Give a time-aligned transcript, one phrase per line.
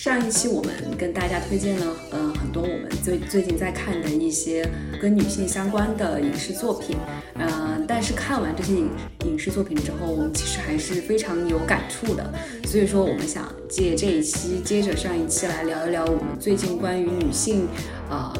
[0.00, 4.64] 上一期我们跟大家推荐了，嗯，很多我们最最近在看的一些
[5.02, 6.96] 跟女性相关的影视作品，
[7.34, 8.88] 嗯，但是看完这些影
[9.24, 12.32] 影视作品之后，我们其实还是非常有感触的。
[12.64, 17.66] 所以说，我们想借这一期，接着上一期来聊一聊我们最近关于女性，
[18.08, 18.32] 呃，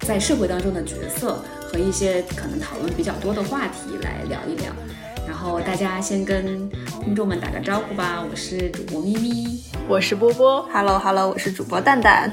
[0.00, 4.70] 在社会当中的角色和一些可能讨论比较多的话题来聊一聊。
[5.26, 6.68] 然后大家先跟
[7.02, 12.30] 听众们打个招呼吧，我是主播咪咪，我是波波，Hello Hello，我是主播蛋蛋。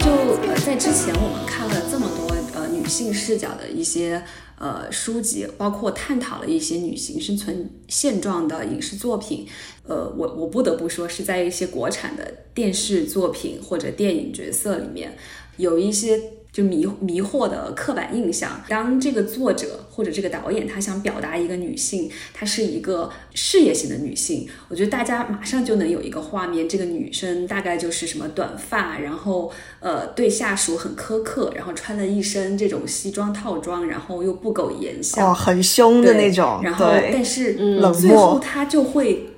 [0.00, 4.20] 就在之前，我们看了这么多呃女性视角的一些
[4.58, 9.46] 呃书籍，包括探讨了一些女性生存现状的影视作品。
[9.86, 15.16] 呃，我我不得不说，是在一些国产的电视作品或者电影角色里面，
[15.58, 16.20] 有一些
[16.56, 18.62] 就迷迷惑的刻板印象。
[18.66, 36.62] 当这个作者或者这个导演他想表达一个女性，她是一个事业型的女性，我觉得大家马上就能有一个画面，这个女生大概就是什么短发，然后呃对下属很苛刻，然后穿了一身这种西装套装，然后又不苟言笑，哦，很凶的那种。
[36.62, 39.28] 然后，但是冷最后她就会。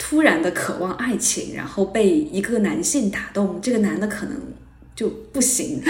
[0.00, 4.36] 突然的渴望爱情，然后被一个男性打动，这个男的可能
[4.98, 5.80] 就不行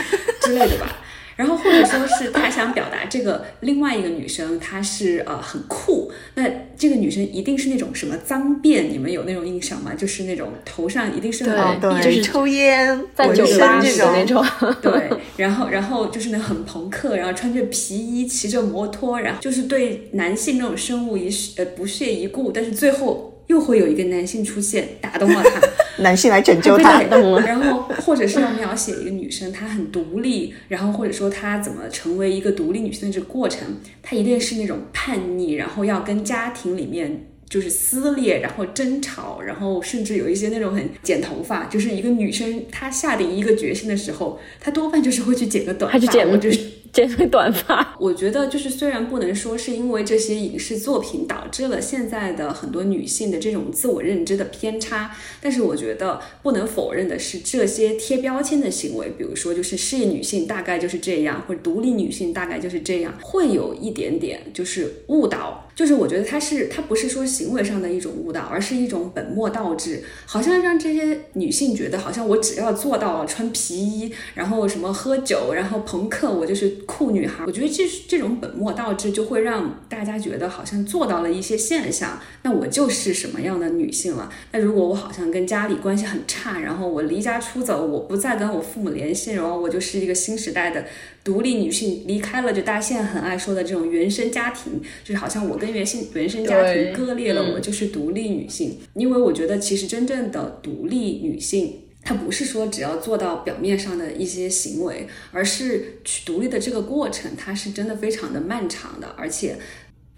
[0.43, 0.99] 之类的吧。
[1.35, 6.45] 然后或者说是他想表达这个另外一个女生，她是呃很酷，那
[6.77, 9.95] 这个女生一定是那种什么脏辫，你们有那种印象吗？
[9.95, 14.45] 就是那种头上一定是很就是抽烟在酒吧这种那种，
[14.83, 15.09] 对。
[15.37, 23.33] 然后然后就是那很朋克，然后穿着皮衣，骑着摩托，然后就是对男性那种生物一呃不屑一顾，但是最后。
[23.49, 25.61] 又会有一个男性出现，打动了他，
[26.03, 33.67] 男性来拯救他，然后或者是要描写一个女生，她很独立，然后或者说她怎么成为一个独立女性的这个过程，
[34.03, 46.61] 她一定是那种叛逆，然后要跟家庭里面就是撕裂，然后争吵，然后甚至有一些那种很剪头发，就是一个女生她下定一个决心的时候，她多半就是会去剪个短发，去剪就是。
[46.99, 65.67] 剪成短发，我觉得就是虽然不能说是因为这些影视作品导致了现在的很多女性的这种自我认知的偏差，但是我觉得不能否认的是，这些贴标签的行为，比如说就是事业女性大概就是这样，或者独立女性大概就是这样，会有一点点就是误导。
[65.77, 77.45] 就是我觉得它是它不是说行为上的一种误导，而是一种本末倒置，好像让这些女性觉得，好像我只要做到了穿皮衣，然后什么喝酒，然后朋克，我就是酷女孩。
[77.47, 84.33] 我觉得这这种本末倒置就会让大家觉得好像做到了一些现象，那我就是什么样的女性了？
[84.53, 90.87] 那如果我好像跟家里关系很差，然后我离家出走，我不再跟我父母联系，然后我就是一个新时代的。
[91.25, 98.79] 独立女性离开了，就大家现在很爱说的这种原生家庭，就是好像我跟原生原生家庭割裂了，我就是独立女性。
[98.95, 109.57] 因为我觉得，其实真正的独立女性，她不是说只要做到表面上的一些行为，而是去独立的这个过程，它是真的非常的漫长的，而且。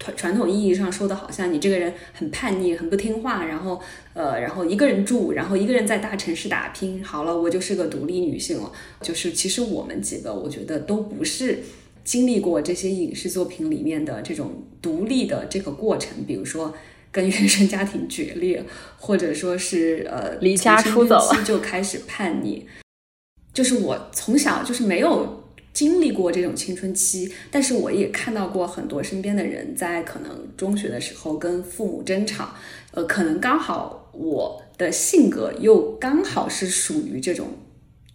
[0.03, 3.79] 传传统意义上说的，好像你这个人很叛逆、很不听话，然后
[4.15, 7.03] 呃，然后一个人住，然后一个人在大城市打拼。
[7.03, 8.71] 好了，我就是个独立女性了。
[8.99, 11.59] 就是其实我们几个，我觉得都不是
[12.03, 16.23] 经历过这些影视作品里面的这种独立的这个过程。
[16.25, 16.73] 比如说
[17.11, 18.63] 跟原生家庭决裂，
[18.97, 22.67] 或者说是呃离家出走就开始叛逆。
[23.53, 25.39] 就是我从小就是没有。
[25.73, 32.53] 经历过这种青春期，但是我也看到过很多身边的人在可能中学的时候跟父母争吵，
[32.91, 37.47] 呃，可能刚好我的性格又刚好是属于这种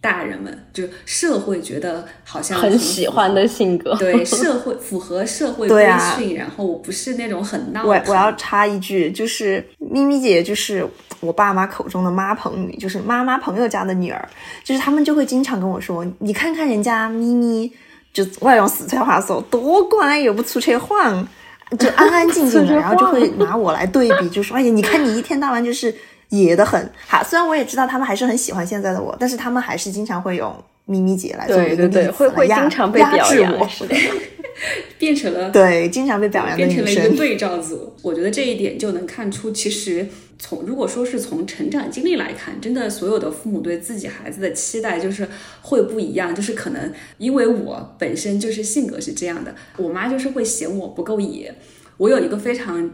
[0.07, 5.87] 大人们，就社会觉得好像很喜欢的性格，对 社会符合社会规
[6.17, 7.85] 训，然后我不是那种很闹。
[7.85, 10.87] 我我要插一句，就是咪咪姐就是。
[11.19, 14.29] 我爸妈口中的妈朋女，就是妈妈朋友家的女儿，
[14.63, 17.73] 就是他们就会经常跟我说：“你看看人家咪咪，
[18.13, 21.27] 就外用四川话说多乖，又不出去晃，
[21.79, 22.73] 就安安静静的。
[22.77, 25.91] ”然后就会拿我来对比，就说：“哎呀，你看你一天到晚就是
[26.29, 33.67] 野的很。”好，虽然我也知道他们还是很喜欢现在的我，但是他们还是经常会用咪咪姐来做一个例子，会会经常被表扬我。
[34.97, 37.93] 变成了对，经常被表扬变成了一个对照组。
[38.01, 40.07] 我觉得这一点就能看出，其实
[40.39, 45.29] 从如果说是从成长经历来看，真的所有的父母对自己孩子的期待就是
[45.61, 46.33] 会不一样。
[46.33, 51.53] 就是可能因为我本身就是性格是这样的，我妈就是会嫌我不够野。
[51.97, 52.89] 我有一个非常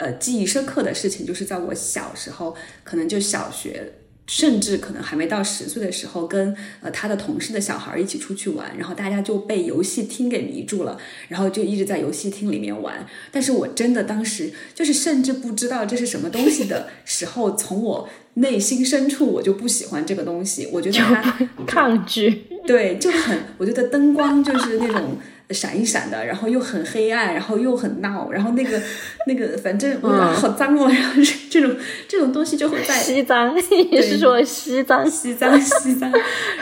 [0.00, 3.92] 呃记忆深刻的事情，就是在我小时候，可能就小学。
[4.26, 13.04] 甚至可能还没到十岁的时候，跟呃他的同事的小孩一起出去玩，然后大家就被游戏厅给迷住了，然后就一直在游戏厅里面玩。
[13.32, 25.18] 但是我真的当时就是甚至不知道这是什么东西的时候，从我内心深处我就不喜欢这个东西，我觉得它抗拒，对，就很我觉得灯光就是那种。
[25.52, 28.80] 闪一闪的，然后又很黑暗，然后又很闹，然后那个
[29.26, 30.88] 那个，反正哇，好脏哦！
[30.88, 31.14] 然后
[31.50, 31.76] 这种
[32.06, 33.54] 这种东西就会在西藏，
[33.90, 36.12] 也是说西藏西藏西藏。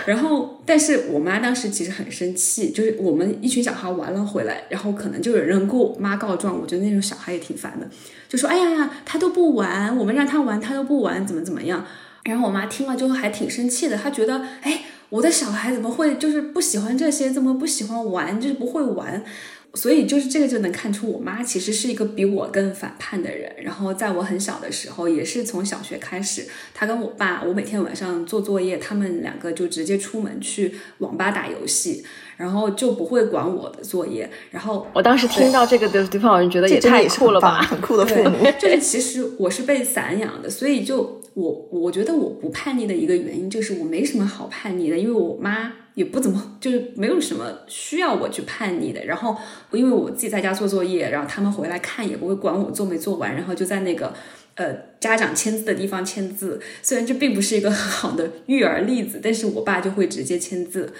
[0.07, 6.59] 然后，但是我妈当时其实很生气，就是我们一群小孩玩了回来，然后可能就有人跟我妈告状。
[6.61, 7.87] 我觉得那种小孩也挺烦的，
[8.29, 11.85] 就说：“哎呀呀，他都不玩，我们让他玩，他都不玩，怎么怎么样？”
[12.25, 17.31] 然后我妈听了之后还挺生气的，她觉得：“哎。”我的小孩怎么会就是不喜欢这些？
[17.31, 18.39] 怎么不喜欢玩？
[18.41, 19.25] 就是不会玩，
[19.73, 23.51] 所以就是这个就能看出我妈其实是一个比我更反叛的人。
[23.63, 32.05] 然后在我很小的时候，也是从小学开始，她跟我爸，我每天晚上做作业，他们两个就直接出门去网吧打游戏，
[32.37, 34.31] 然后就不会管我的作业。
[34.51, 38.47] 然后我当时听到这个的地方，我就觉得也太酷了吧，很酷的父母。
[38.59, 41.18] 就是其实我是被散养的，所以就。
[41.41, 49.05] 我我觉得我不叛逆的一个原因就是我没什么好叛逆的，因为我妈也不怎么 就是没有什么需要我去叛逆的。
[49.05, 49.37] 然后
[49.71, 54.13] 因为我自己在家做作业，然后他们回来看也不会管我做没做完，然后就在那个
[54.57, 56.61] 呃家长签字的地方签字。
[56.83, 60.93] 虽然这并不是一个很 好的育儿例子，但是我爸就会直接签字。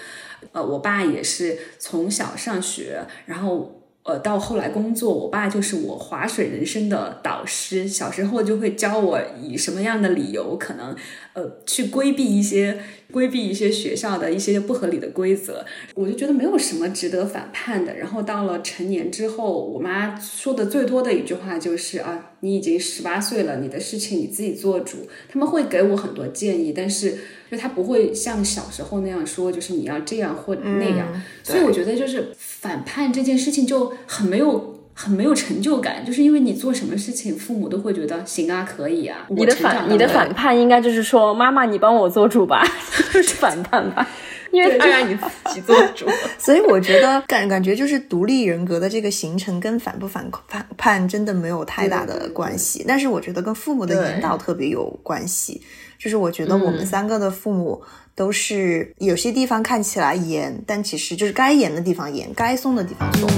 [0.53, 3.75] 呃，我爸也是从小上学，然后。
[4.03, 7.87] 呃，到后来工作，我爸就是我划水人生的导师。
[7.87, 10.95] 小时候就会教我以什么样的理由可能，
[11.33, 12.79] 呃，去规避一些
[13.11, 15.65] 规避一些学校的一些不合理的规则。
[15.95, 17.95] 我就觉得没有什么值得反叛的。
[17.95, 25.07] 然后到了成年之后，我妈说的最多的一句话就是啊，你已经十八岁了，你的事情你自己做主。
[25.27, 27.17] 他们会给我很多建议，但是。
[27.49, 39.25] 就他不会像小时候那样说，就是你要这样或那样，所以我觉得就是反叛这件事情就很没有很没有成就感，就是因为你做什么事情，父母都会觉得行啊，可以啊。
[39.29, 42.61] 你的反你的反叛应该就是说，妈妈你帮我做主吧，
[43.13, 44.05] 就是反叛吧，
[44.51, 46.05] 因为他 让你自己做主。
[46.37, 55.61] 所以我觉得感感觉就是独立人格的这个形成跟反不反反叛真的没有太大的关系，但是我觉得跟父母的引导特别有关系。
[55.97, 57.81] 就是我觉得我们三个的父母
[58.15, 63.29] 都是有些地方看起来严，但其实就是该严的地方严，该松的地方松。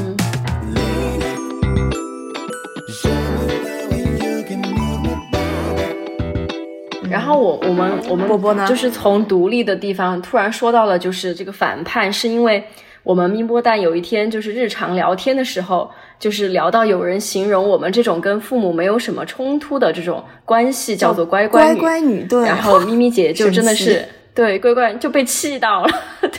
[7.12, 12.63] 然后我我们我们波波呢，就是从独立的地方突然说到了，就是这个反叛，是因为
[13.04, 15.92] 我们咪波蛋有一天就是日常聊天的时候。
[16.22, 22.46] 就是聊到有人形容我们这种跟父母没有什么冲突的这种关系叫做乖乖女，乖乖女对。
[22.46, 25.90] 然后咪咪姐就真的是对乖乖就被气到了，
[26.22, 26.30] 对，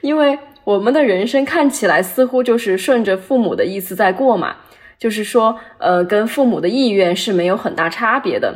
[0.00, 4.56] 因为我们的人生看起来似乎就是顺着父母的意思在过嘛，
[4.98, 8.52] 就是说呃跟父母的意愿是没有很大差别的，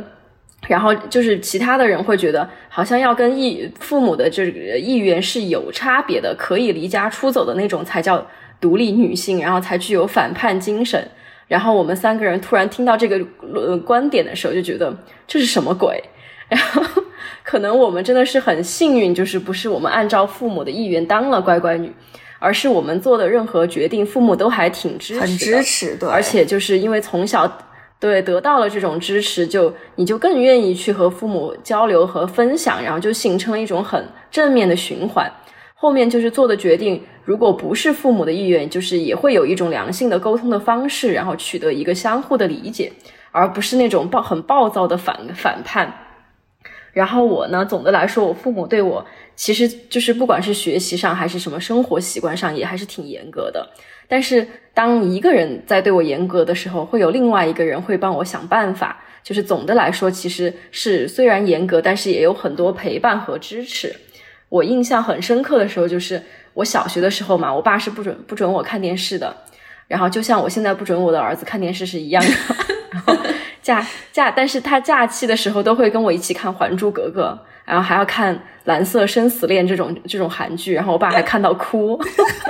[0.68, 8.26] 然后就是其他的人会觉得好像要跟意父母的这个意愿是有差别的，可以离家出走的那种才叫。
[8.62, 11.04] 独立女性，然后才具有反叛精神。
[11.48, 16.00] 然后我们三个人突然听到这个呃观点的时候，就觉得这是什么鬼？
[16.46, 17.02] 然 后
[17.42, 21.92] 可能我们真的是很幸运，就是不是我们按照父母的意愿当了乖乖女，
[22.38, 26.08] 而是我们做的任何决定，父母都还挺支持，很支持，对。
[26.08, 27.48] 而且就是因为从小
[28.02, 35.30] 对得到了这种支持，就你就更愿意去和父母交流和分享，然后就形成了一种很正面的循环。
[35.76, 42.92] 后面就是做的决定，如果不是父母的意愿，就是也会有一种良性的沟通的方式，然后取得一个相互的理解，
[43.30, 46.01] 而不是那种暴很暴躁的反反叛。
[46.92, 53.66] 然后我呢，总的来说，我父母对我其实就是不管是学习上还是什么生活习惯上，也还是挺严格的。
[54.06, 58.98] 但是当一个人在对我严格的时候，会有另外一个人会帮我想办法。
[59.22, 63.94] 就是总的来说，其实是虽然严格，但是也有很多陪伴和支持。
[64.48, 66.20] 我印象很深刻的时候，就是
[66.54, 69.32] 我小学的时候嘛，我爸是不准不准我看电视的，
[69.86, 72.30] 然后就像我现在不准我的儿子看电视是一样的。
[73.62, 81.98] 假假，但是他假期的时候都会跟我一起看《还珠格格》，然后还要看《蓝色生死恋》这种这种韩剧，然后我爸还看到哭，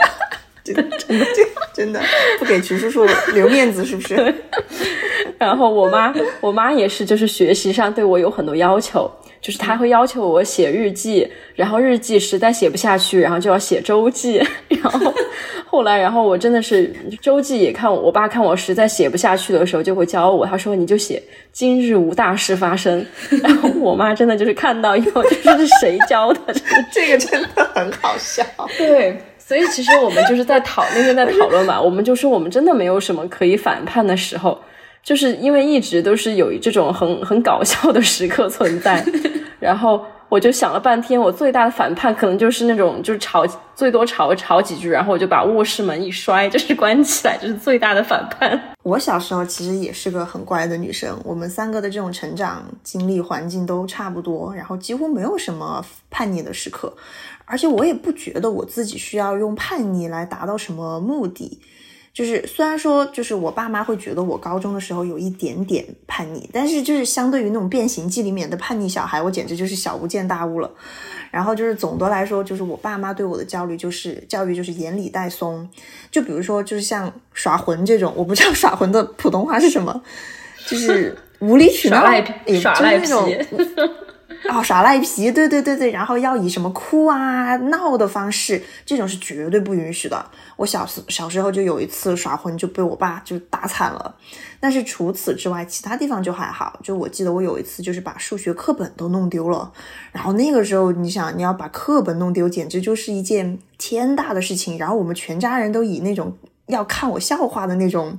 [0.64, 1.26] 真的真的
[1.75, 2.00] 真的
[2.38, 4.35] 不给徐叔叔留面子是不是？
[5.38, 9.11] 然后我妈我妈也是，就是学习上对我有很多要求。
[9.42, 14.40] 就是他会要求我写日记，然后日记实在写不下去，然后就要写周记。
[14.70, 15.12] 然后
[15.66, 21.20] 后来，然后我真的是周记也看我爸看我实在写不下去的时候，就会教我，他说你就写
[21.50, 23.04] 今日无大事发生。
[23.42, 26.54] 然后我妈真的就是看到以后，这是谁教的？
[26.92, 28.44] 这个真的很好笑。
[28.78, 29.20] 对。
[29.44, 34.58] 所以其实我们就是在讨那天在讨论嘛，我们就说我们真的没有什么可以反叛的时候，
[35.02, 39.04] 就是因为一直都是有这种很 很搞笑的时刻存在，
[39.61, 40.04] 然后。
[40.32, 48.59] 我就想了半天，我最大的反叛可能就是那种，就是吵，最多吵吵几句，然后我就把卧室门一摔，就是关起来，这是最大的反叛。
[48.82, 56.90] 我小时候其实也是个很乖的女生，我们三个的这种成长经历环境都差不多，然后几乎没有什么叛逆的时刻，
[57.44, 61.61] 而且我也不觉得我自己需要用叛逆来达到什么目的。
[62.12, 70.71] 就是虽然说，就是我爸妈会觉得我高中的时候有一点点叛逆，但是就是相对于那种变形记里面的叛逆小孩，我简直就是小巫见大巫了。
[71.31, 75.66] 然后就是总的来说，就是我爸妈对我的教育就是教育就是严里带松。
[76.11, 80.02] 就比如说，就是像耍混这种，我不知道耍混的普通话是什么，
[80.66, 83.09] 就是无理取闹，耍赖皮，耍赖皮。
[84.50, 90.25] 哦，耍赖皮，对对对对，然后要以什么哭啊闹的方式，这种是绝对不允许的。
[90.56, 94.14] 我小时小时候就有一次耍混就被我爸就打惨了，
[94.58, 96.78] 但是除此之外，其他地方就还好。
[96.82, 99.72] 就我记得我有一次就是把数学课本都弄丢了，
[100.11, 104.76] 然后那个时候你想你要把课本弄丢，简直就是一件天大的事情。
[104.76, 108.18] 然后我们全家人都以那种要看我笑话的那种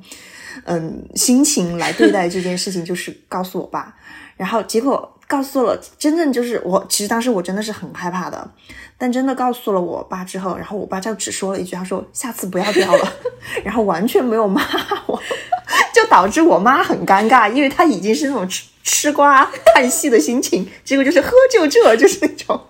[0.64, 3.94] 嗯心情来对待这件事情，就是告诉我爸，
[4.38, 5.13] 然后结果。
[5.34, 8.52] 告诉了，真正就是我，其实当时我真的是很害怕的，
[9.00, 13.14] 但真的告诉了我爸之后，然后我爸就只说了一句，他说下次不要掉了，
[13.66, 14.62] 然后完全没有骂
[15.08, 15.20] 我，
[15.92, 22.62] 就导致我妈很尴尬，因为她已经是那种吃吃瓜看戏的心情，结果就是喝就这，就是那种，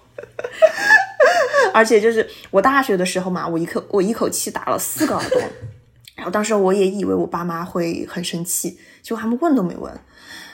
[1.74, 5.42] 而且就是我大学的时候嘛，我一口我一口气打了四个耳洞，
[6.16, 9.92] 然后当时我也以为我爸妈会很生气，结果他们问都没问。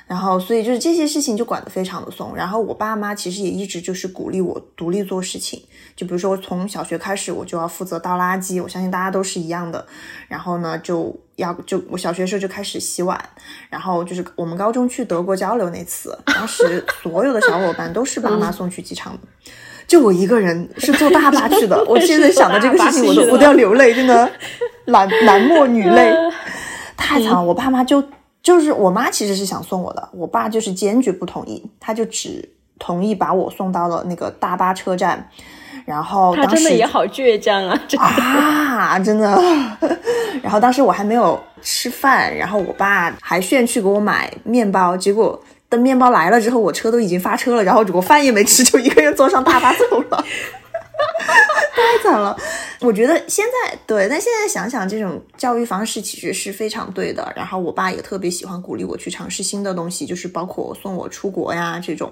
[0.09, 2.35] 然后，所以就是这些事情就管得非常的松。
[2.35, 5.61] 然后我爸妈其实也一直就是鼓励我独立做事情。
[5.95, 8.59] 就比如说，从小学开始，我就要负责倒垃圾。
[8.59, 9.85] 我相信大家都是一样的。
[10.27, 13.23] 然后呢，就要就我小学时候就开始洗碗。
[13.69, 19.19] 然后就是我们高中去德国交流那次，当时所有的小伙伴都是爸妈送去机场的，
[19.85, 21.85] 就我一个人是坐大巴去的。
[21.87, 24.27] 我现在想到这个事情，我都 我都要流泪，真的，
[24.85, 26.11] 男男莫女泪，
[26.97, 27.43] 太惨了。
[27.43, 28.03] 我爸妈就。
[28.41, 35.29] 就是我妈其实是想送我的，我爸就是坚决不同意，他就只同意把我送到了那个大巴车站，
[35.85, 39.37] 然后他真的也好倔强啊，啊，真的。
[40.41, 50.23] 然后当时我还没有吃饭，然后我爸还炫去给我买面包，结果等面包来了之后，我车都已经发车了，然后我饭也没吃，就一个人坐上大巴走了。
[51.75, 52.37] 太惨了，
[52.81, 57.31] 我觉得现在对，但现在想想，这种教育方式其实是非常对的。
[57.35, 62.11] 然后我爸也特别喜欢鼓励我去尝试新的东西，就是包括送我出国呀这种。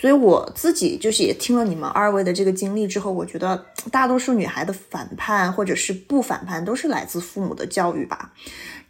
[0.00, 8.32] 所以我自己就是也听了你们二位的这个经历之后，我觉得大多数女孩的反叛或者是不反叛，都是来自父母的教育吧。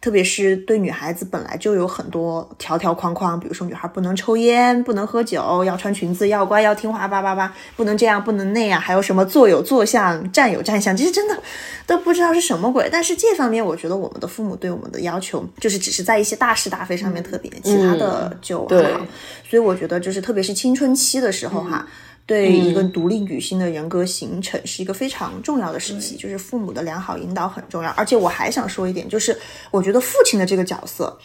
[0.01, 11.37] 特别是对女孩子本来就有很多条条框框，比如说女孩不能抽烟、不能喝酒、要穿裙子、要乖、要听话，叭叭叭，不能这样、不能那样，还有什么坐有坐相、站有站相，其实真的
[11.85, 12.87] 都不知道是什么鬼。
[12.89, 19.01] 但是这方面，我觉得我们的父母对我们的要求，就是只是在一些大是大非上面特别，其他的就还好。
[19.49, 21.85] 所以我觉得，就是特别是青春期的时候哈。
[22.29, 27.89] 对一个独立女性的人格形成是一个非常重要的时期，就是父母的良好引导很重要。
[27.97, 29.35] 而且我还想说一点，就是
[29.71, 31.17] 我觉得父亲的这个角色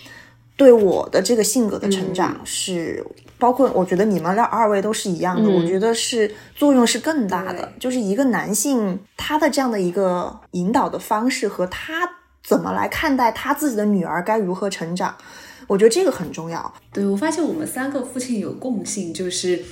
[0.56, 3.04] 对我的这个性格的成长是，
[3.38, 7.70] 包括我觉得你们二位都是一样的，我觉得是作用是更大的。
[7.78, 12.08] 就是一个男性他的这样的一个引导的方式和他
[12.42, 15.14] 怎么来看待他自己的女儿该如何成长，
[15.66, 16.74] 我觉得这个很重要。
[16.90, 19.62] 对我发现我们三个父亲有共性，就是。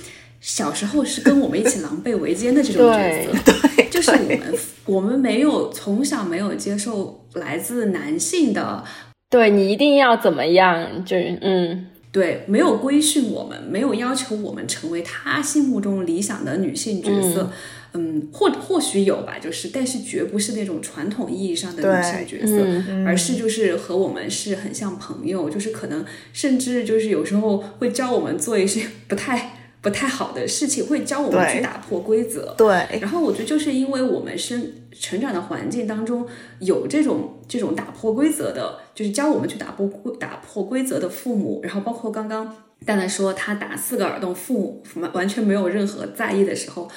[0.43, 4.53] 小时候是跟我们一起狼狈为奸的这种角色，对，就是我们，
[4.85, 8.83] 我们没有从小没有接受来自男性的，
[9.29, 17.49] 对你一定要怎么样，就是嗯，对，没有规训我们，没有要求我们成为他心目中理想的女性角色，
[17.93, 22.65] 嗯，或或许有吧，就是，但是绝不是那种传统意义上的女性角色，
[23.07, 29.59] 而是就是和我们是很像朋友，就是可能甚至就是有时候会教我们做一些不太。
[29.83, 32.67] 不太好的事情会教我们去打破规则，对。
[33.01, 36.25] 然后我觉得就是因为我们生成长的环境当中
[36.59, 39.87] 有这种这种打破规则的，就是教我们去打破
[40.17, 42.45] 打破规则的父母，然后包括刚刚
[42.85, 46.89] 蛋蛋说他打四个耳洞，父母完完全没有任何在意的时候。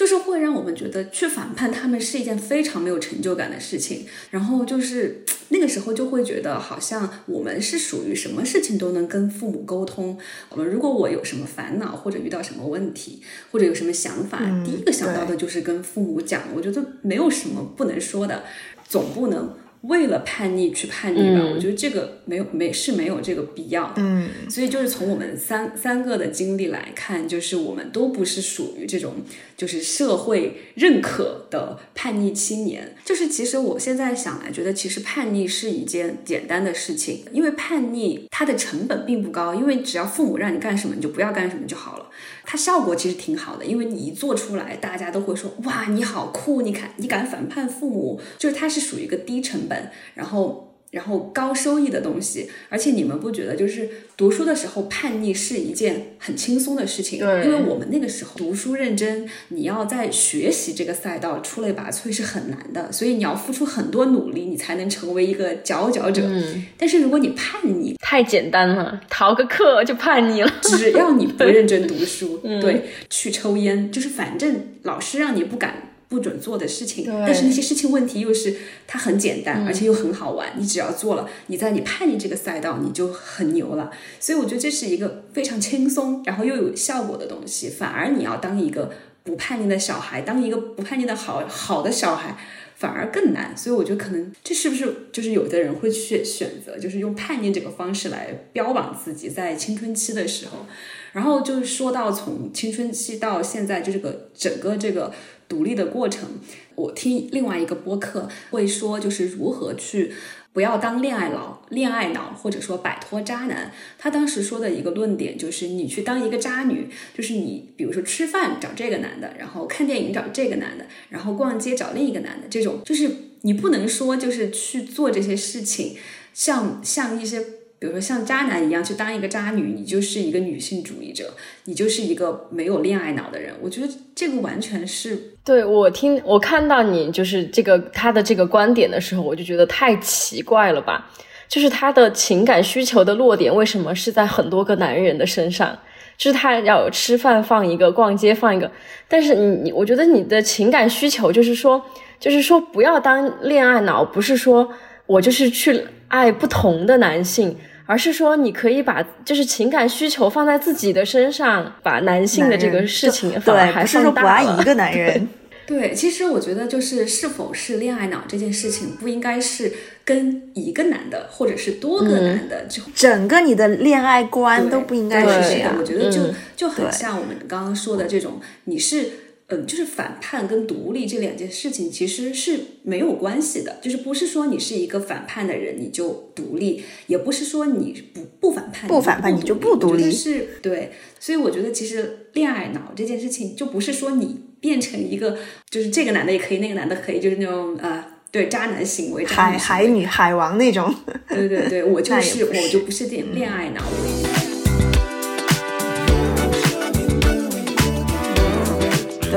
[0.00, 10.16] 就是会让我们觉得去反叛他们是一件非常没有成就感的事情，然后就是那个时候就会觉得好像我们是属于什么事情都能跟父母沟通。
[10.48, 13.20] 我们如果我有什么烦恼或者遇到什么问题
[13.52, 16.44] 或者有什么想法，第一个想到的就是跟父母讲。
[16.54, 18.44] 我觉得没有什么不能说的，
[18.88, 19.54] 总不能。
[19.82, 23.94] 为了叛逆去叛逆吧，我觉得这个没有没是没有这个必要的。
[23.96, 29.14] 嗯，所以就是从我们三三个的经历来看，就是我们都不是属于这种
[29.56, 32.94] 就是社会认可的叛逆青年。
[33.04, 42.09] 就是其实我现在想来，觉得其实叛逆是一件简单的事情，因为叛逆它的成本并不高，因为只要父母让你干什么，你就不要干什么就好了。
[42.44, 46.62] 它效果其实挺好的，因为你一做出来，大家都会说哇，你好酷！
[46.62, 50.69] 你看，你敢反叛父母，就是它是属于一个低成本，然后。
[50.90, 57.20] 然后高收益的东西，而且你们不觉得就是读书的时候叛逆是一件很轻松的事情？
[57.20, 66.22] 对，因为我们那个时候读书认真，你要在学习这个赛道出类拔萃是很难的，所以你要付出很多努力，你才能成为一个佼佼者。
[66.24, 70.52] 嗯，但是如果你叛逆，太简单了，逃个课就叛逆了。
[70.62, 75.89] 只要你不认真读书， 对，去抽烟，就是反正老师让你不敢。
[76.10, 78.56] 不准做的事情，但是那些事情问题又是
[78.88, 80.54] 它很简单，而且又很好玩。
[80.58, 83.92] 你只要做了，你在你叛逆这个赛道你就很牛了。
[84.18, 87.68] 所以我觉得这是一个非常轻松，然后又有效果的东西。
[87.68, 88.90] 反而你要当一个
[89.22, 92.36] 不叛逆的小孩，当一个不叛逆的好好的小孩，
[92.74, 93.56] 反而更难。
[93.56, 100.66] 所以我觉得可能这是不是就是有的人会去选择，就是用叛逆这个方式来标榜自己在青春期的时候。
[101.12, 105.12] 然后就是说到从青春期到现在，就这个整个这个。
[105.50, 106.28] 独立的过程，
[106.76, 110.12] 我听另外一个播客会说，就是如何去
[110.52, 113.72] 不要当恋爱脑，恋爱脑或者说摆脱渣男。
[113.98, 125.96] 他当时说的一个论点就是，你去当一个渣女，就是你比如说吃饭找这个男的，然后看电影找这个男的，然后逛街找另一个男的，这种就是你不能说就是去做这些事情，
[126.32, 127.44] 像像一些。
[127.80, 131.32] 比如说像渣男一样去当一个渣女，你就是一个女性主义者，
[131.64, 133.54] 你就是一个没有恋爱脑的人。
[133.62, 141.10] 我觉得这个完全是对我听我看到你就是这个他的这个观点的时候，我就觉得太奇怪了吧？
[141.48, 145.76] 就是他的情感需求的落点为什么是在很多个男人的身上？
[146.18, 148.70] 就是他要吃饭放一个，逛街放一个，
[149.08, 151.82] 但是你你，我觉得你的情感需求就是说，
[152.18, 154.70] 就是说不要当恋爱脑，不是说
[155.06, 157.56] 我就是去爱不同的男性。
[157.90, 165.28] 而是说，你可以把就是情感需求放在自己的身上，把男性的这个事情反而还是说不爱一个男人。
[165.66, 169.72] 对，其实我觉得就是是否是恋爱脑这件事情，不应该是
[170.04, 175.74] 跟一个男的或者是多个男的，就整个你的恋爱观都不应该是这样。
[175.76, 176.20] 我觉得就
[176.54, 179.10] 就很像我们刚刚说的这种，你是。
[179.50, 190.92] 嗯，就是反叛跟独立这两件事情其实是没有关系的，就是不是说你是一个反叛的人你就独立，也不是说你不不反叛不反叛你就不独立，是对。
[191.18, 195.36] 所以我觉得其实恋爱脑这件事情就不是说你变成一个
[195.68, 200.94] 就是这个男的也可以，那个男的可以，就是那种呃对渣男行为，海海女海王那种。
[201.28, 203.82] 对对对，我 就是我就不是恋恋爱脑。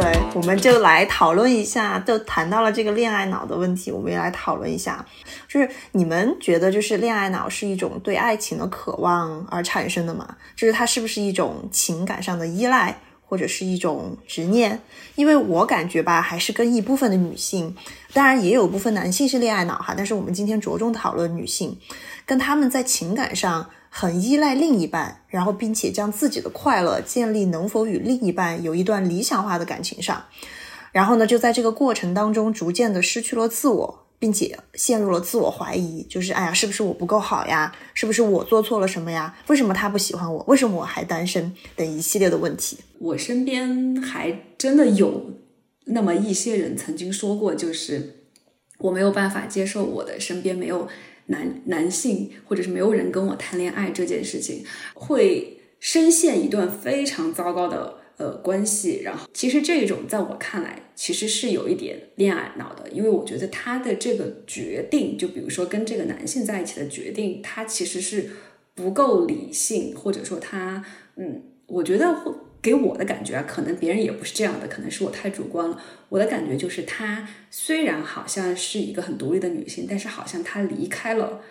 [0.04, 5.06] 对，我们就来讨论一下，就谈到了这个恋爱脑的问题，我们也来讨论一下，
[5.48, 10.36] 就是你们觉得，就是恋爱脑是一种对爱情的渴望而产生的吗？
[10.58, 14.78] 就是它是不是一种情感上的依赖，或者是一种执念？
[15.16, 17.74] 因为我感觉吧，还是跟一部分的女性，
[18.12, 21.80] 当然也有部分男性是恋爱脑哈，但是我们今天着重讨论女性，
[22.26, 23.70] 跟他们在情感上。
[23.96, 30.26] 很依赖另一半，然后并且将自己的快乐建立能否与另一半有一段理想化的感情上，
[30.92, 37.72] 然后呢，就在这个过程当中逐渐的失去了自我，并且陷入了自我怀疑，就是哎呀，是不是我不够好呀？
[37.94, 39.38] 是不是我做错了什么呀？
[39.46, 40.44] 为什么他不喜欢我？
[40.48, 41.56] 为什么我还单身？
[41.76, 42.80] 等一系列的问题。
[42.98, 45.30] 我身边还真的有
[45.86, 48.26] 那么一些人曾经说过，就是
[48.80, 50.88] 我没有办法接受我的身边没有。
[51.28, 59.02] 男男性或者是没有人跟我谈恋爱这件事情，会深陷一段非常糟糕的呃关系。
[59.04, 68.30] 然后，其实这种在我看来，其实是有一点恋爱脑的，因为我觉得他的这个决定，就比如说跟这个男性在一起的决定，他其实是
[68.76, 70.84] 不够理性，或者说他，
[71.16, 72.32] 嗯，我觉得会。
[72.64, 75.78] 给我的感觉啊，可能别人也不是这样的，可能是我太主观了。
[76.08, 81.42] 我的感觉就是，她虽然好像是一个很独立的女性，但是好像她离开了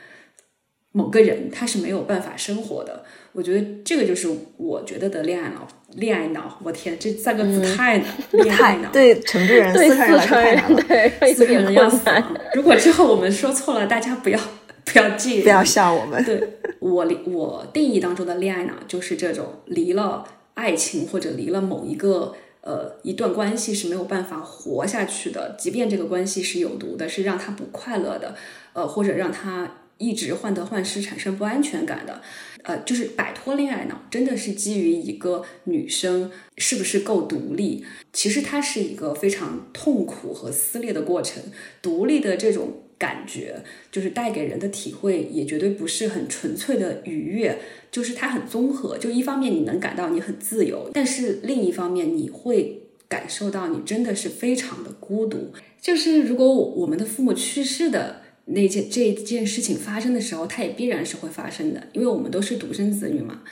[0.93, 3.05] 某个人她是没有办法生活的。
[3.33, 6.59] 我觉得这个就是我觉得的恋爱脑，恋爱脑。
[6.63, 8.91] 我天，这三个字太难， 恋爱脑。
[8.91, 12.41] 对成都人、四川人太难了，对，四川人要死了。
[12.55, 14.41] 如果之后我们说错了，大家不要
[14.85, 16.23] 不要介意，不要笑我们。
[16.25, 28.35] 对我我定义当中的恋爱脑，就是这种离了爱情或者离了某一个呃一段关系是没有办法活下去的，即便这个关系是有毒的，是让他不快乐的，
[28.73, 32.21] 呃，或者让他一直患得患失、产生不安全感的。
[32.65, 37.85] 呃，就是摆脱恋爱脑，真的是基于一个女生是不是够独立。
[38.13, 41.43] 其实它是一个非常痛苦和撕裂的过程。
[41.81, 43.57] 独立的这种感觉，
[43.91, 47.59] 就是带给人的体会，也绝对不是很纯粹的愉悦。
[47.91, 55.53] 就是它很综合，就一方面你能感到你很自由，但是另一方面你会感受到你真的是非常的孤独。
[55.81, 58.23] 就是如果我们的父母去世的。
[58.45, 63.43] 那件这件事情发生的时候，它也必然是会发生的，因为我们都是独生子女嘛。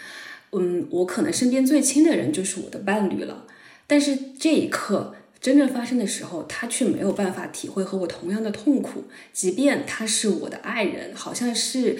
[0.50, 3.46] 嗯，我可能身边最亲的人就是我的伴侣了，
[3.86, 11.98] 但是这一刻真正发生的时候，他却没有办法体会和我同样的痛苦，即便他是我的爱人，好像是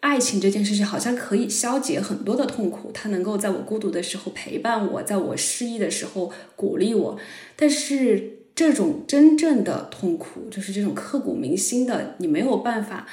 [0.00, 7.18] 爱情这件事情，好像可以消解很多的痛苦，他能够在我孤独的时候陪伴我，在我失意的时候鼓励我，
[7.56, 8.34] 但是。
[8.58, 13.06] 这种真正的痛苦，就是这种刻骨铭心的，你没有办法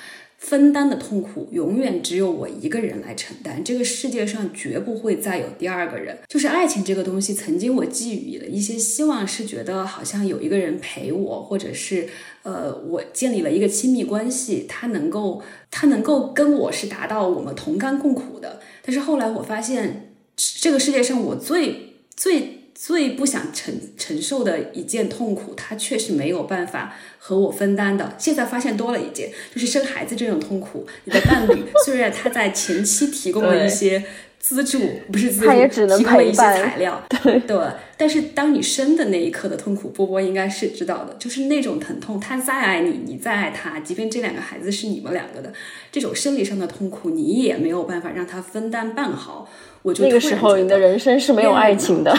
[0.45, 3.63] 分担的痛苦，永远只有我一个人来承担。
[3.63, 6.15] 这个世界上绝不会再有第二个人。
[6.29, 12.07] 就是爱情这个东西，曾经我寄予了一些希望，是觉得好像有一个人陪我，或者是
[12.43, 18.59] 呃，我建立了一个亲密关系，他能够他能够跟我是达到我们同甘共苦的。
[18.83, 22.54] 但是后来我发现，这个世界上我最最。
[22.87, 28.13] 最不想承承受的一件痛苦，他确实没有办法和我分担的。
[28.19, 30.85] 现在发现多了一件，就是生孩子这种痛苦。
[31.05, 34.03] 你的伴侣 虽然他在前期提供了一些
[34.47, 34.79] 资助，
[35.11, 37.57] 不是资助，提供了一些材料，对对。
[37.97, 42.19] 但是当你生的那一刻的痛苦，波波应该是知道的，就是那种疼痛。
[42.19, 45.51] 他再爱你，你再爱他，即便这两个孩子是你们两个的，
[45.91, 49.49] 这种生理上的痛苦，你也没有办法让他分担半毫。
[49.81, 52.15] 我就那个时候，你的人生是没有爱情的。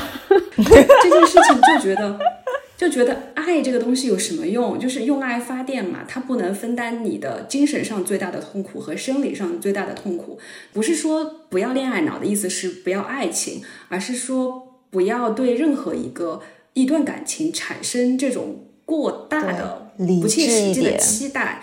[0.57, 2.19] 这件事情就觉得，
[2.77, 4.79] 就觉得爱这个东西有什么用？
[4.79, 10.39] 就是用爱发电嘛，它不能分担你的精神上最大的痛苦和生理上最大的痛苦。
[10.73, 16.43] 不是说不要恋爱脑的意思是不要爱情，而是说不要对任何一个
[16.75, 21.63] 一段感情产生这种过大的不切实际的期待。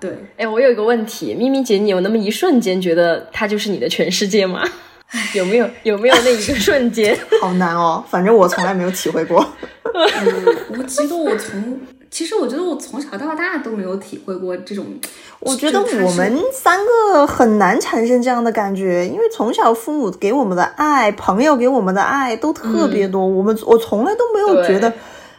[0.00, 4.64] 对，哎，我有一个问题，咪咪姐，你有那么一瞬间觉得他就是你的全世界吗？
[5.34, 7.18] 有没有有没有那一个瞬间？
[7.40, 9.44] 好难哦，反正我从来没有体会过。
[9.92, 11.78] 嗯，我觉得我从
[12.10, 14.86] 其实我觉得我从小到大都没有体会过这种。
[15.40, 23.26] 我觉得我们三个很难产生这样的感觉，因为从小父母给我们的爱，朋友给我们的爱都特别多。
[23.26, 24.92] 我们我从来都没有觉得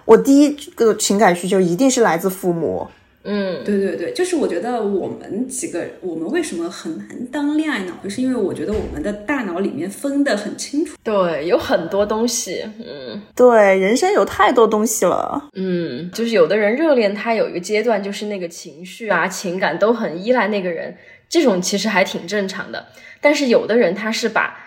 [0.05, 2.87] 我第一个情感需求一定是来自父母。
[3.23, 10.97] 嗯，对对对，就是我觉得我们几个，我们为什么很难当恋爱脑，就是因为我觉得我们的大脑里面分得很清楚。
[11.03, 15.49] 对，有很多东西，嗯，对，人生有太多东西了。
[15.53, 20.95] 嗯，就是有的人热恋，他有一个阶段就是那个情绪啊、情感都很依赖那个人，
[21.29, 22.87] 这种其实还挺正常的。
[23.21, 24.59] 但是有的人他是把。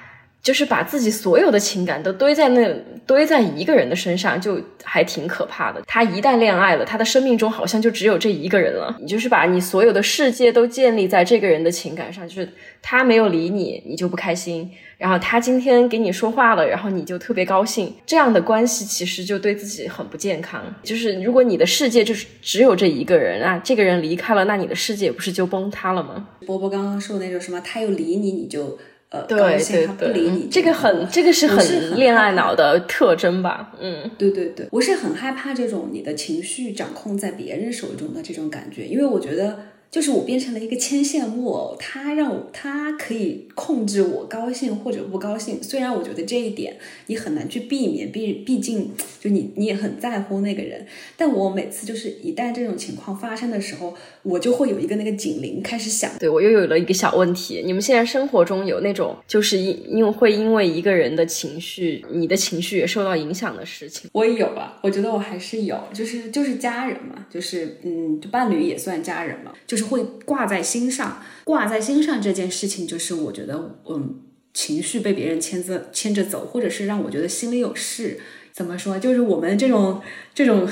[0.46, 2.72] 就是把自己所有的情感都堆在那，
[3.04, 5.82] 堆在一个人的身上，就还挺可怕的。
[5.88, 8.96] 他一旦恋爱了，他的生命中好像就只有这一个人了。
[9.00, 12.48] 你就是把你所有的世界都建立在这个人的情感上，就是
[12.80, 17.92] 他没有理你，你就不开心；然后他今天给你说话了，然后你就特别高兴。
[18.06, 20.62] 这样的关系其实就对自己很不健康。
[20.84, 26.28] 就是如果你的世界就是只有这一个人啊，这个人离开了，那你的世界不是就崩塌了吗？
[26.46, 28.78] 波波刚刚说的那种什么，他又理你，你就。
[29.10, 33.72] 呃，对对对，这个很，这个是很恋爱脑的特征吧？
[33.80, 39.58] 嗯，对对对，我是很害怕这种你的情绪掌控在别人手中的这种感觉，因为我觉得。
[39.96, 45.62] 就是我变成了一个牵线木偶，他让我他可以控制我高兴或者不高兴。
[45.62, 50.84] 虽然我觉得这一点你很难去避免，毕毕竟就你你也很在乎那个人。
[51.16, 56.10] 但我每次就是一旦这种情况发生的时候，我就会有一个那个警铃开始响。
[56.18, 64.10] 对我又有了一个小问题，你们现在生活中有那种就是因因为会因为一个人的情绪，你的情绪也受到影响的事情？
[64.12, 69.76] 我也有啊，我觉得我还是有，就是就是家人嘛，就是嗯，就伴侣也算家人嘛，就。
[69.76, 74.16] 就是会挂在心上，挂在心上这件事情，就是我觉得，嗯，
[74.54, 78.20] 情绪被别人牵着牵着走，或者是让我觉得心里有事。
[78.52, 78.98] 怎么说？
[78.98, 80.00] 就是我们这种
[80.34, 80.66] 这种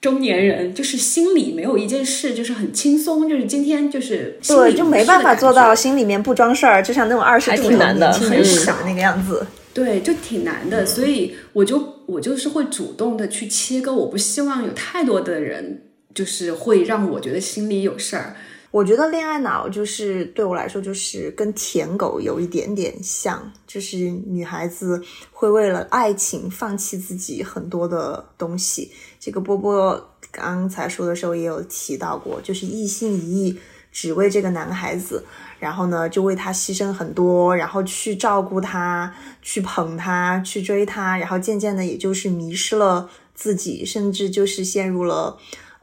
[0.00, 9.46] 中年人，就是心里没有一件事就是很轻松，就是今天就是对，就没办法做到心里面不装事儿，就像那种二十出头年轻人想那个样子。
[9.74, 15.82] 对，就挺难的，所以我就我就是会主动的去切割，我不希望有太多的人，
[16.18, 18.34] 就是会让我觉得心里有事儿。
[18.72, 25.00] 我觉得恋爱脑就是对我来说，就是跟舔狗有一点点像，就是女孩子
[25.30, 28.90] 会为了爱情放弃自己很多的东西。
[29.20, 33.56] 这个波波刚才说的时候也有提到过，就是一心一意
[33.92, 35.24] 只为这个男孩子。
[35.60, 45.36] 然后呢，就为他牺牲很多，然后去照顾他，去捧他，去追他，然后渐渐的，也就是迷失了自己，甚至就是陷入了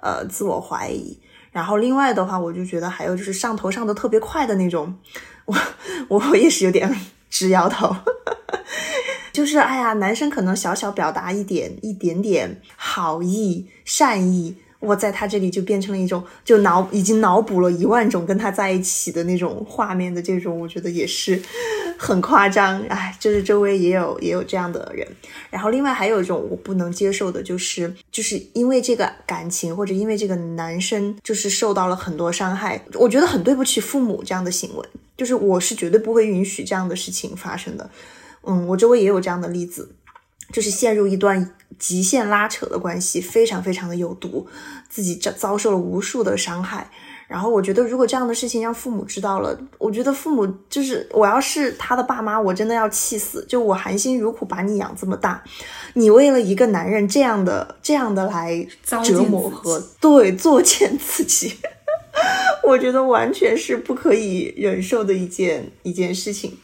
[0.06, 1.18] 呃自我怀疑。
[1.52, 4.96] 然后另外的话，我就觉得还有就是上头上的特别快的那种，
[5.46, 5.56] 我
[6.10, 6.96] 我也是有点
[7.30, 7.96] 直摇头，
[9.34, 14.58] 就是哎呀，男生可能小小表达一点一点点好意善意。
[14.80, 21.42] 我在他这里就变成了一种，就脑已经脑补了一万种跟他在一起的那种画面的这种，我觉得也是
[21.98, 22.82] 很夸张。
[22.84, 25.08] 哎，就是周围也有也有这样的人。
[25.50, 37.90] 然后另外还有一种我不能接受的，就是就是因为这个感情或者因为这个男生就是受到了很多伤害，我觉得很对不起父母这样的行为，就是我是绝对不会允许这样的事情发生的。
[38.44, 39.96] 嗯，我周围也有这样的例子。
[40.54, 44.48] 就是陷入一段极限拉扯的关系，非常非常的有毒，
[44.88, 46.92] 自己遭遭受了无数的伤害。
[47.28, 53.44] 然后我觉得，如果这样的事情让父母知道了，我觉得父母就是我要是他的爸妈，我真的要气死。
[53.48, 55.44] 就我含辛茹苦把你养这么大，
[55.94, 61.56] 你为了一个男人这样的这样的来折磨和对作践自己，
[62.64, 66.58] 我觉得完全是不可以忍受的一件一件事情。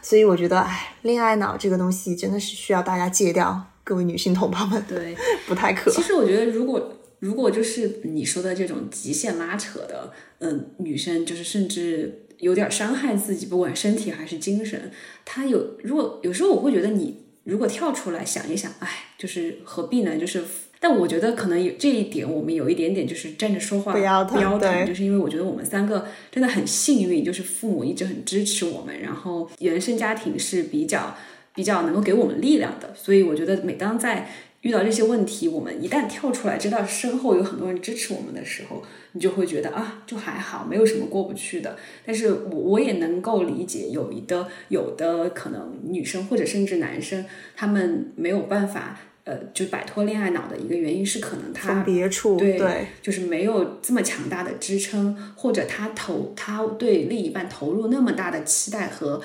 [0.00, 4.80] 所以我觉得，哎，恋爱脑这个东西真的是需要大家戒掉，各位女性同胞们。
[4.88, 5.16] 对，
[5.48, 5.90] 不太可。
[5.90, 6.80] 其实我觉得，如果
[7.26, 14.90] 如果就是你说的这种极限拉扯的，嗯，女生就是甚至有点伤害自己，不管身体还是精神，
[15.24, 20.16] 她有如果有时候我会觉得，你如果跳出来想一想，哎，就是何必呢？
[20.16, 20.44] 就是。
[20.78, 24.22] 但我觉得可能有这一点，我们有一点点就是站着说话不腰
[24.58, 31.16] 疼，就是因为我觉得我们三个真的很幸运，就是父母一直很支持我们，然后原生家庭是比较
[31.54, 34.30] 比较能够给我们力量的，所以我觉得每当在
[34.66, 41.76] 遇到这些问题，我们一旦跳出来，知道身后有很多人支持我们的时候，你就会觉得啊，就还好，没有什么过不去的。
[42.04, 47.24] 但是我我也能够理解，有一的有的可能女生或者甚至男生，
[47.54, 48.98] 他们没有办法。
[49.26, 59.20] 呃，就摆脱恋爱脑的一个原因是，可能他别处对，就是没有这么强大的支撑，或者他投他对另一半投入那么大的期待和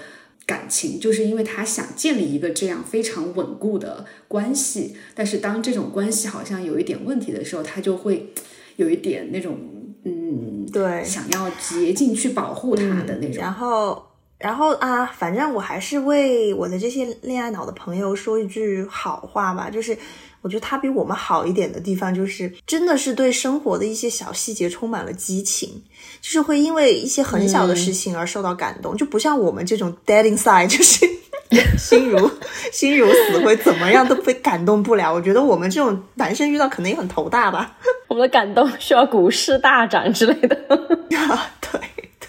[0.45, 4.95] 感情，就是因为他想建立一个这样非常稳固的关系。
[5.15, 8.34] 但是当这种关系好像有一点问题的时候，他就会
[8.75, 9.58] 有一点那种
[10.04, 14.08] 嗯，对，想要竭尽去保护他的那种，然后。
[14.41, 19.95] 然后啊，反正我还是为我的这些恋爱脑的朋友说一句好话吧，就是
[20.41, 25.84] 我觉得他比我们好一点的地方，就是真的是对生活的一些小细节充满了激情，
[26.19, 31.06] 就是会因为一些很小的事情而受到感动，就不像我们这种 dead inside，就是
[31.77, 32.32] 心如
[32.71, 35.13] 心如死灰，怎么样都被感动不了。
[35.13, 37.77] 我觉得我们这种男生遇到可能也很头大吧，
[38.08, 40.56] 我们的感动需要股市大涨之类的。
[40.69, 41.80] 对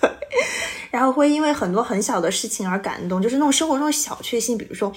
[0.01, 0.11] 对。
[0.90, 4.92] 然后会因为很多很小的事情而感动，就是那种生活中的小确幸，比如说，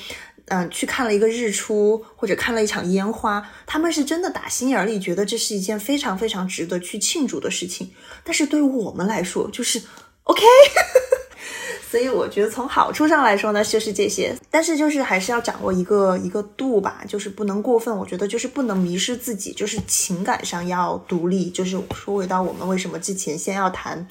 [0.47, 7.91] 嗯，去看了一个日出，或者看了一场烟花，他们是真的打心眼里觉得这是一件非常非常值得去庆祝的事情。
[8.23, 9.81] 但是对于我们来说，就是
[10.23, 10.41] OK。
[11.89, 17.95] 所以我觉得从好处上来说呢，就是这些，但是就是还是要掌握一个一个度吧，就是不能过分。
[17.95, 21.49] 我觉得就是不能迷失自己，就是情感上要独立。
[21.49, 24.07] 就是说回到我们为什么之前先要谈。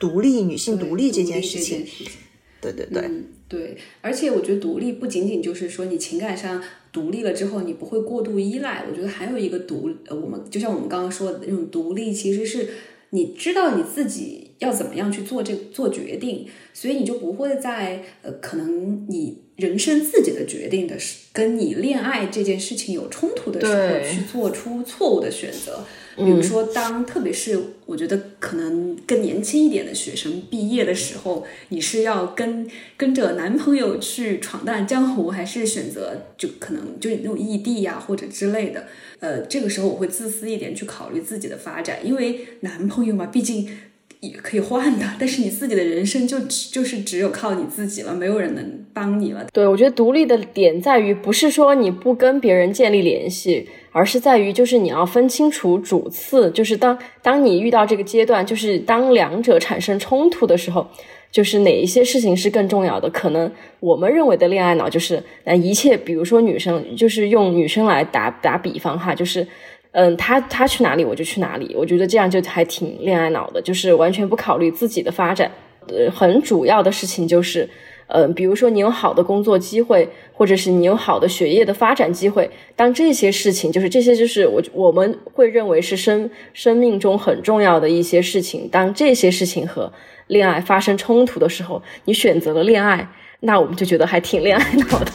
[0.00, 1.84] 独立女性独立这件事情，
[2.60, 3.10] 对对对
[3.48, 8.84] 对，而且我觉得独立不仅仅就是说你情感上独立了之后，你不会过度依赖。
[8.88, 12.68] 我觉得还有一个独，呃，我们就像我们刚刚说的那种独立，其实是
[13.10, 25.84] 你知道你自己要怎么样去做这做决定，所以你就不会在呃，可能你人生自己的决定的是跟你恋爱这件事情有冲突的时候，去做出错误的选择。
[26.18, 38.84] 比如说，当特别是我觉得可能更年轻一点的学生毕业的时候，你是要跟跟着男朋友去闯荡江湖，还是选择就可能就那种异地呀或者之类的？
[39.20, 43.68] 呃，这个时候我会自私一点去考虑自己的发展，因为男朋友嘛，毕竟
[44.20, 46.40] 也可以换的，但是你自己的人生就
[46.72, 49.46] 就是只有靠你自己了，没有人能帮你了。
[49.52, 60.86] 对，我觉得独立的点在于，不是说你不跟别人建立联系，而是在于就是你要分清楚主次，就是当当你遇到这个阶段，就是当两者产生冲突的时候，
[61.30, 63.08] 就是哪一些事情是更重要的？
[63.10, 69.46] 可能我们认为的恋爱脑就是呃一切，比如说女生，就是用女生来打打比方哈，就是。
[69.92, 75.50] 嗯，他他去哪里我就去哪里，我觉得这样就还挺恋爱脑的，就是完全不考虑自己的发展。
[75.88, 77.68] 呃，很主要的事情就是，
[78.08, 89.92] 嗯，比如说你有好的工作机会，或者是你有好的学业的发展机会，当这些事情，就是这些就是我我们会认为是生生命中很重要的一些事情，当这些事情和
[90.26, 93.08] 恋爱发生冲突的时候，你选择了恋爱，
[93.40, 95.12] 那我们就觉得还挺恋爱脑的。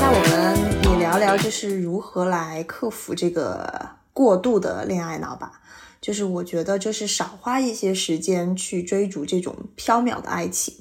[0.00, 5.52] 那我们你聊聊就是如何来克服这个过度的恋爱脑吧？
[6.08, 10.74] 就是我觉得，就是少花一些时间去追逐这种缥缈的爱情，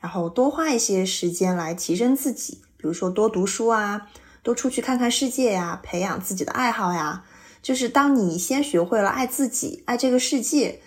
[0.00, 4.08] 然后多花一些时间来提升自己，比如说多读书啊，
[4.42, 7.26] 多出去看看世界呀，培养自己的爱好呀。
[7.60, 10.80] 就是当你先学会了爱自己、爱这个世界，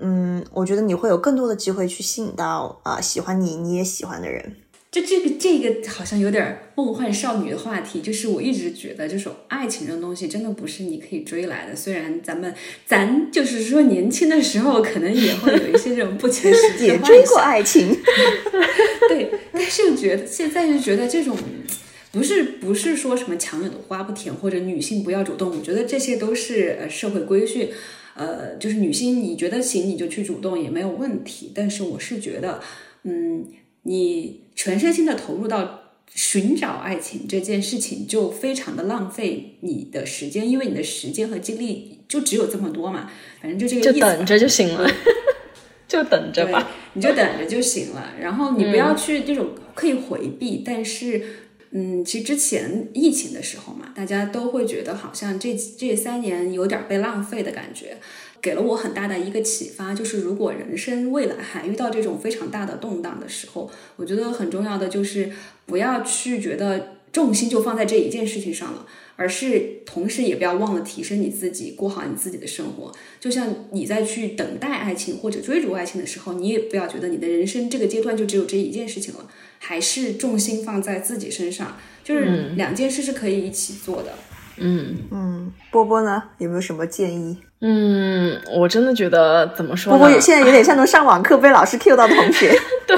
[0.00, 4.56] 嗯，我觉得你会有更多的机会去吸引到啊喜欢你、你也喜欢的人。
[4.96, 11.76] 就这个这个好像有点梦幻少女的话题，就是我一直觉得，就是爱情这种东西真的不是你可以追来的。
[11.76, 12.54] 虽然咱们
[12.86, 17.94] 咱就是说年轻的时候可能也会有一些这种不切实际也追过爱情，
[19.10, 21.36] 对，但是觉得现在就觉得这种
[22.10, 27.68] 不是不是说什么强扭的瓜不甜，或者女性不要主动，我觉得这些都是呃社会规训，
[28.14, 31.52] 呃，就是女性你觉得行你就去主动也没有问题。
[31.54, 32.62] 但是我是觉得，
[33.02, 33.44] 嗯。
[33.86, 35.80] 你全身心的投入到
[36.12, 43.10] 寻找爱情这件事情，就非常的浪费你的时间，因为你的时间和精力就只有这么多嘛。
[43.40, 44.00] 反正就这个意思。
[44.00, 44.90] 就等着就行了，
[45.86, 48.12] 就等着吧，你就等着就行了。
[48.20, 51.22] 然后你不要去这种可以回避，但是，
[51.70, 57.98] 嗯，其实之前疫情的时候嘛，大家都会觉得好像这这三年有点被浪费的感觉。
[58.46, 65.32] 给了我很大的一个启发，就是如果人生未来还遇到这种非常大的动荡的时候，我觉得很重要的就是
[65.66, 72.92] 不要去觉得重心就放在这一件事情上了，而是同时也不要忘了提升你自己，过好你自己的生活。
[73.18, 79.28] 就像你在去等待爱情或者追逐爱情的时候，你也不要觉得你的人生这个阶段就只有这一件事情了，
[79.58, 84.12] 还是重心放在自己身上，就是两件事是可以一起做的。
[84.58, 87.38] 嗯嗯，波波呢，有没有什么建议？
[87.60, 89.96] 嗯，我真的觉得怎么说？
[89.96, 92.54] 波波现在有点像那上网课被老师 Q 到的同学。
[92.86, 92.96] 对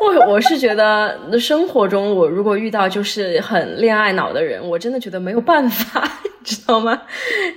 [0.00, 6.02] 我，我是觉得生活中我如果遇到就是很恋爱脑的人，我真的觉得没有办法，
[6.42, 7.02] 知道吗？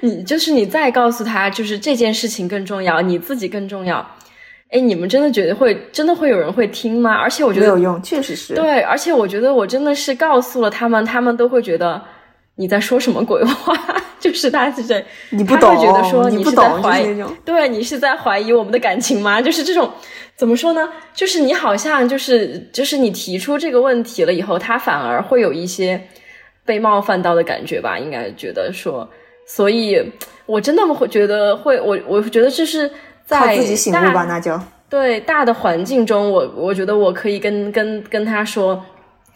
[0.01, 4.05] 你就是你再告诉他，就是这件事情更重要，你自己更重要。
[4.69, 7.13] 哎，你们真的觉得会真的会有人会听吗？
[7.13, 8.53] 而且我觉得没有用，确实是。
[8.53, 12.01] 对，而且我觉得我真的是告诉了他们，他们都会觉得。
[12.59, 13.71] 你在说什么鬼话？
[14.19, 19.41] 就是他是在，你不懂，觉得说你是在怀疑，对你是在怀疑我们的感情吗？
[19.41, 19.91] 就是这种，
[20.35, 20.89] 怎么说呢？
[21.13, 26.01] 就是你好像就是就是你提出这个问题了以后，他反而会有一些
[26.65, 27.97] 被冒犯到的感觉吧？
[27.99, 29.07] 应该觉得说，
[29.45, 30.11] 所以
[30.45, 32.89] 我真的会觉得会，我我觉得这是
[33.25, 38.83] 在自己醒悟吧，那就对大的环境中，我我觉得我可以跟跟跟他说。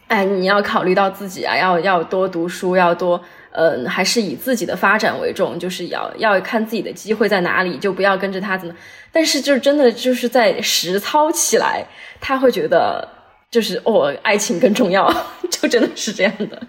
[0.07, 3.21] 哎，你要考虑到自己啊，要要多读书，要多，
[3.53, 8.73] 嗯，还是以自己的发展为重，就是要要看自己的机会在哪里，就不要跟着他怎么。
[9.11, 11.85] 但是，就是真的就是在实操起来，
[12.19, 13.07] 他会觉得
[13.49, 15.13] 就是哦，爱情更重要，
[15.51, 16.61] 就真的是这样的，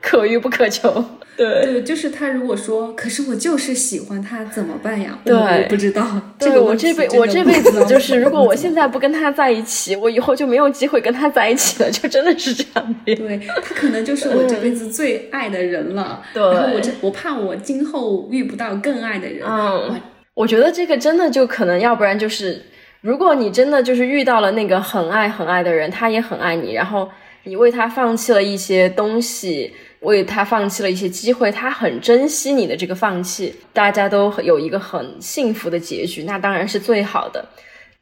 [0.00, 1.04] 可遇不可求。
[1.36, 5.18] 对对，就是他如果说，可是我就是喜欢他，怎么办呀？
[5.24, 6.04] 对，我不知道。
[6.38, 13.14] 这个我这辈我这辈子就是，如果我现在不跟他在一起，我以后就没有机会跟他在一起了，就真的是这样的。
[13.14, 16.22] 对他可能就是我这辈子最爱的人了。
[16.34, 19.42] 对，然后我这我怕我今后遇不到更爱的人。
[19.48, 19.98] 嗯，
[20.34, 22.60] 我觉得这个真的就可能，要不然就是，
[23.00, 27.08] 如果你真的就是遇到了那个很爱很爱的人，他也很爱你，然后
[27.44, 29.72] 你为他放弃了一些东西。
[30.00, 37.44] 为他放弃了一些机会，他很珍惜你的这个放弃，大家都有一个很幸福的结局，那当然是最好的。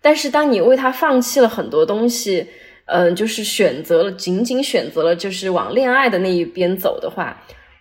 [0.00, 2.46] 但是当你为他放弃了很多东西，
[2.87, 7.37] 嗯，就是选择了仅仅选择了就是往恋爱的那一边走的话，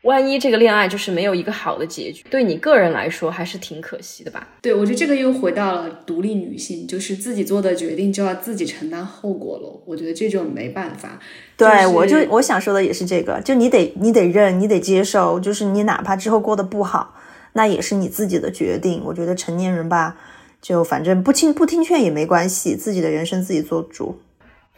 [0.08, 4.48] 万一这个恋爱就是没有一个好的结局，对你个人来说还是挺可惜的吧？
[4.62, 9.84] 对，我觉得这个又回到了独立女性，就是自己做的决定就要自己承担后果了。
[9.86, 11.20] 我觉得这就没办法。
[11.58, 17.14] 对，我就我想说的也是这个，就你得你得认，你得接受，就是你哪怕之后过得不好，
[17.54, 19.04] 那也是你自己的决定。
[19.06, 20.16] 我觉得成年人吧，
[20.62, 24.20] 就反正不听不听劝也没关系，自己的人生自己做主。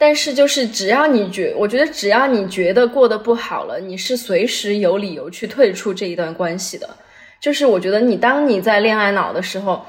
[0.02, 6.88] 但是就是只要你觉，我觉得只要你觉得过得不好了，你是随时有理由去退出这一段关系的。
[7.38, 9.84] 就是我觉得你当你在恋爱脑的时候，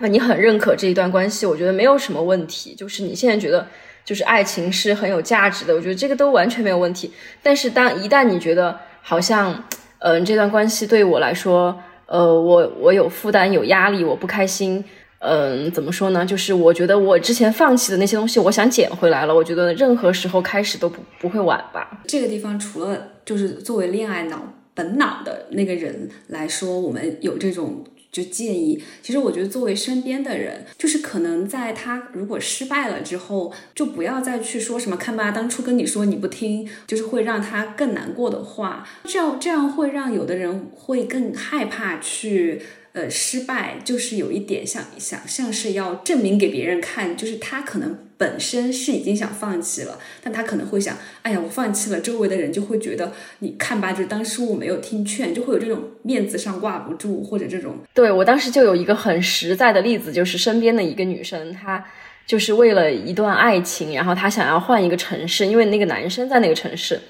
[0.00, 2.74] 那你很认可这一段关系，我觉得没有什么问题。
[2.74, 3.66] 就是你现在觉得
[4.06, 7.12] 就是爱情是很有价值的，我觉得这个都完全没有问题。
[7.42, 9.62] 但是当一旦你觉得好像，
[9.98, 14.82] 嗯，这段关系对我来说，呃，我我有负担有压力，我不开心。
[15.24, 16.26] 嗯，怎么说呢？
[16.26, 19.32] 就是我觉得我之前放弃的那些东西，我想捡回来了。
[19.32, 22.02] 我觉得任何时候开始都不不会晚吧。
[22.08, 28.82] 这个地方除了就是作为恋爱脑本脑的那个人来说，我们有这种就建议。
[29.00, 38.84] 其实我觉得作为身边的人，就是可能在他如果失败了之后，就不要再去说什么看吧，当初跟你说你不听，就是会让他更难过的话。
[39.04, 42.60] 这样这样会让有的人会更害怕去。
[42.92, 57.76] 呃，失败就是有一点像想像是要证明给别人看，就是他可能本身是已经想放弃了，但他可能会想，哎呀，我放弃了，周围的人就会觉得你看吧，就当初我没有听劝，就会有这种面子上挂不住，或者这种。
[57.94, 61.82] 对我当时就有一个很实在的例子，就是身边的一个女生，她
[62.26, 67.00] 就是为了一段爱情，然后她想要换一个城市，因为那个男生在那个城市。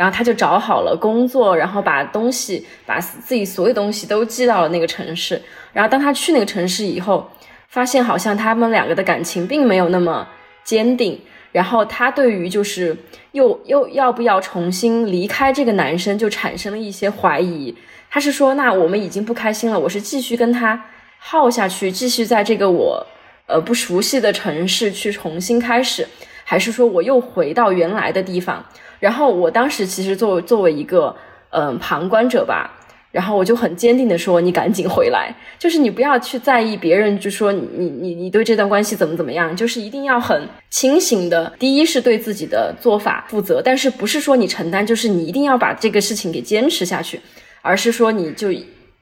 [0.00, 5.38] 然后他就找好了工作，然后把东西，把自己所有东西都寄到了那个城市。
[5.74, 7.30] 然后当他去那个城市以后，
[7.68, 10.26] 发现好像他们两个的感情并没有那么
[10.64, 11.20] 坚定。
[11.52, 12.96] 然后他对于就是
[13.32, 17.76] 又又要不要重新离开这个男生，就产生了一些怀疑。
[18.08, 20.82] 他是说，那我们已经不开心了，我是继续跟他
[21.18, 23.06] 耗下去，继续在这个我
[23.44, 26.08] 呃不熟悉的城市去重新开始，
[26.42, 28.64] 还是说我又回到原来的地方？
[29.00, 31.14] 然后我当时其实作为作为一个
[31.50, 32.70] 嗯旁观者吧，
[33.10, 37.66] 然后我就很坚定的说：“你赶紧回来，就是你不要去在意别人，就说你
[38.00, 41.52] 你你对这段关系怎么怎么样，就是一定要很清醒的。
[41.58, 47.20] 第一是对自己的做法负责，但是不是说你承担，就是你一定要把这个事情给坚持下去，
[47.62, 48.52] 而是说你就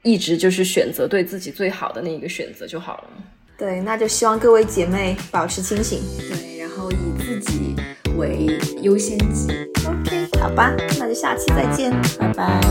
[0.01, 3.03] 一直就是选择对自己最好的那一个选择就好了。
[3.57, 6.95] 对，那就希望各位姐妹保持清醒，对，然后以
[8.19, 9.47] 为优先级。
[9.87, 12.61] OK，好吧，那就下期再见，拜拜。